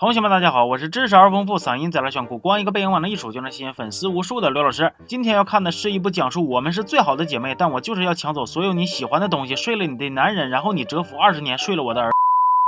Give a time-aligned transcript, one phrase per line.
[0.00, 4.94] 同学们，大家好，我是知识而丰富、嗓音贼拉炫酷、光一个背影往那一杵就能吸引粉丝无数的刘老师。
[5.06, 12.10] 今天要看的是一部讲述我们是最好的姐妹，但我就是要抢走所有你喜欢的东西，睡了你的男人，然后你蛰伏二十年，睡了我的儿。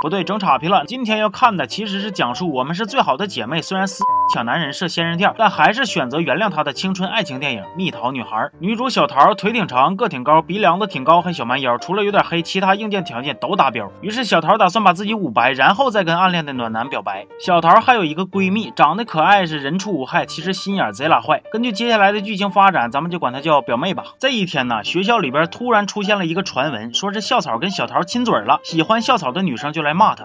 [0.00, 0.84] 不对，整岔劈了。
[0.86, 4.02] 今天要看的其实是讲述我们是最好的姐妹，虽然撕
[4.32, 8.36] 抢男人是仙人跳，但还是选择原谅他的青春爱情电影《蜜桃女孩》。
[8.60, 13.90] 女主小桃腿挺长，个挺高，鼻梁子挺高，还小蛮腰，除了有点黑，其他硬件条件都达标。
[14.00, 17.26] 于是小桃打算把自己捂白，然后再跟暗恋的暖男表白。
[17.44, 21.42] 小桃还有一个闺蜜，长得可爱，是人畜无害，其实心眼贼拉坏。
[21.50, 24.04] 根据接下来的剧情发展，咱们就管她叫表妹吧。
[24.20, 30.24] 这一天呢，学校里边突然出现了一个传闻，说是校草跟小桃亲嘴了，喜欢校草的女生就来骂她。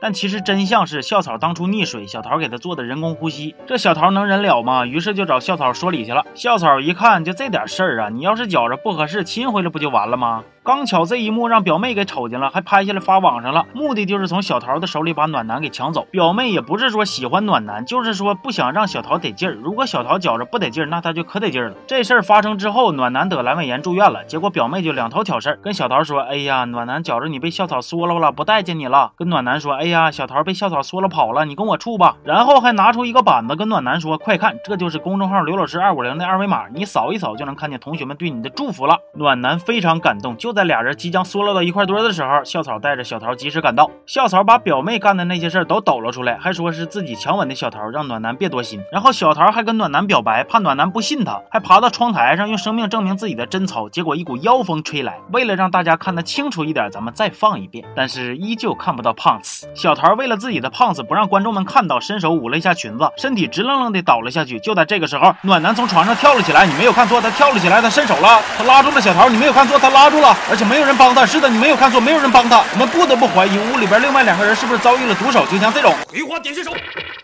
[0.00, 3.54] 但其实真相是，校草当初溺水，小桃给他做的人工呼吸。
[3.66, 4.84] 这小桃能忍了吗？
[4.84, 6.24] 于是就找校草说理去了。
[6.34, 10.42] 校草一看，就这点事儿啊，你要是觉着不合适，亲回来不就完了吗？
[10.64, 16.06] 刚巧这一幕让表妹给瞅见了，还拍下来发网上了，目的就是从小桃的手里把暖男给抢走。
[16.12, 19.54] 表妹也不是说喜欢暖男，就是说不想让小桃得劲儿。
[19.54, 21.74] 如果小桃觉着不得劲儿，那她就可得劲儿了。
[21.88, 40.36] 这事儿发生之后，暖男得阑尾炎住院了，结果表妹就两头挑事儿，跟小桃说：“哎呀，暖男觉着你被校草缩了了，不待见你了。”跟暖男说：“哎呀，小桃被校草缩了跑了，你跟我处吧。”然后还拿出一个板子跟暖男说：“快看，这就是公众号刘老师二五零的二维码，你扫一扫就能看见同学们对你的祝福了。”暖男非常感动。
[40.36, 41.22] 就在俩人即将。
[41.24, 43.88] 缩落到一块堆的时候，校草带着小桃及时赶到。
[44.06, 48.82] 校草把表妹干的那些事儿都抖了出来，还说是自己强吻的小桃，让暖男别多心。
[48.90, 53.88] 然后小桃还跟暖男表白，怕暖男不信她，还爬到窗台上用生命证明自己的贞操。
[53.88, 57.84] 结果一股妖风吹来，为了让大家看得清楚一点，咱们再放一遍。
[57.94, 59.68] 但是依旧看不到胖子。
[59.74, 64.58] 小桃为了自己的胖子不让观众们看到，伸手捂了一下裙子，身体直愣愣的倒了下去。
[64.58, 71.24] 就在这个时候，暖男从床上跳了起来，你没有看错，他跳了起来，他伸手了，他拉住了小桃，你没有看错，他拉住了，而且没有人帮他。
[71.24, 72.62] 是的，你没有看错，没有人帮他。
[72.72, 76.72] 我们不得不怀疑屋里边另外两个人是不是遭遇了毒手，就像这种葵花点穴手。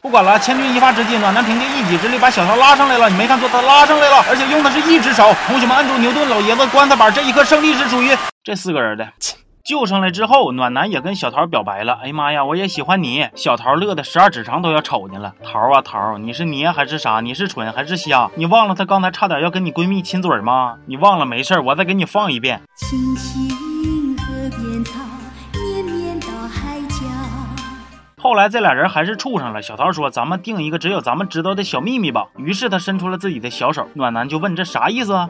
[0.00, 3.08] 不管了，千钧一发之际，暖男凭借一己之力把小桃拉上来了。
[3.10, 5.34] 你没看错，他拉上来了，而且用的是一只手。
[5.46, 9.06] 同学们，按住牛顿老爷子棺材板，这一刻胜利是属于这四个人的。
[9.66, 11.94] 救上来之后，暖男也跟小桃表白了。
[11.94, 13.28] 哎呀妈呀，我也喜欢你！
[13.34, 15.34] 小桃乐的十二指肠都要瞅见了。
[15.42, 17.20] 桃啊桃，你是捏还是啥？
[17.20, 18.30] 你是蠢还是瞎？
[18.36, 20.76] 你忘了他刚才差点要跟你闺蜜亲嘴吗？
[20.86, 22.62] 你忘了没事我再给你放一遍。
[22.76, 25.00] 青青河边草，
[25.52, 27.04] 绵绵到海角。
[28.22, 29.60] 后来这俩人还是处上了。
[29.60, 33.88] 小桃说：“咱们定一个只有咱们知道的小秘密吧。”于是他伸出了自己的小手。
[33.94, 35.28] 暖男就问：“这啥意思啊？”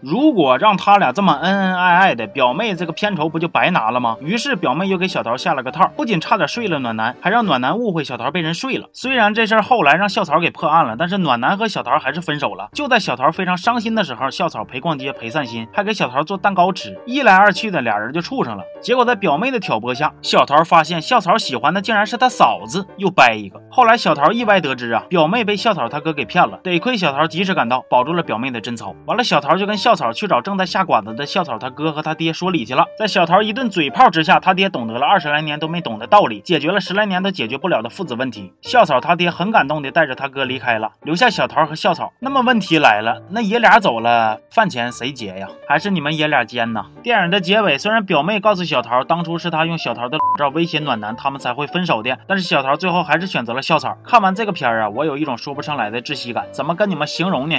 [0.00, 4.16] 如果让他俩这么恩恩爱爱的，表妹这个片酬不就白拿了吗？
[4.20, 8.88] 于是表妹又给小桃下了个套，不仅差点睡了暖男，还让暖男误会小桃被人睡了。
[8.92, 12.68] 虽然这事儿后来让校草给破案了，但是暖男和小桃还是分手了。
[12.72, 16.98] 就在小桃非常伤心的时候，校草陪逛街陪散心，还给小桃做蛋糕吃。
[17.06, 18.62] 一来二去的，俩人就处上了。
[18.80, 23.60] 结果在表妹的挑拨下，小桃发现校草喜欢的竟然是他嫂子，又掰一个。
[23.70, 28.94] 后来小桃意外得知啊，表妹被校草他哥给骗了，得亏小桃及时赶到，保住了表妹的贞操。
[29.06, 30.66] 完了，小桃就跟校草去找正在。
[30.66, 38.52] 下馆子的校草他哥和他爹说理去了，在小桃一顿嘴炮之下，他爹懂得了二十来年都没懂的道理，解决了十来年都解决不了的父子问题。
[38.62, 42.12] 校草他爹很感动的带着他哥离开了，留下小桃和校草。
[42.18, 45.46] 那么问题来了，那爷俩走了，饭钱谁结呀？
[45.68, 46.84] 还是你们爷俩兼呢？
[47.00, 53.96] 电影的结尾，虽然表妹告诉小桃，当初是他用小桃的裸照威胁暖男，他们才会分手的，但是小桃最后还是选择了校草。
[54.02, 57.56] 看完这个片儿啊，我有一种说不上来的窒息感，怎么跟你们形容呢？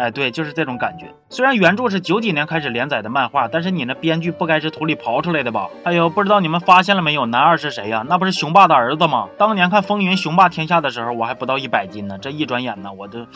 [0.00, 1.04] 哎，对，就是这种感觉。
[1.28, 5.68] 虽然原著是九几年开始连载的漫画，但是你那编剧不该是土里刨出来的吧？
[5.84, 8.02] 哎呦，不知道你们发现了没有，男二是谁呀？
[8.08, 9.28] 那不是雄霸的儿子吗？
[9.36, 13.26] 当年看《风云雄霸天下》的时候，我还不到一百斤呢，这一转眼呢，我都，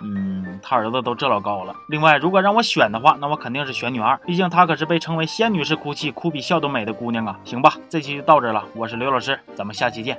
[0.00, 1.74] 嗯，他儿子都这老高了。
[1.88, 7.36] 另外，如果让我选的话，那我肯定是选女二，毕竟她可是被称为仙女式哭泣，哭比笑都美的姑娘啊。
[7.42, 10.14] 行吧，这期就到这了，我是刘老师，咱们下期见，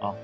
[0.00, 0.14] 啊。